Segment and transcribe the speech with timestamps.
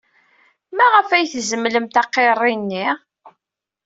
[0.75, 2.85] Maɣef ay tzemlemt aqirri-nni?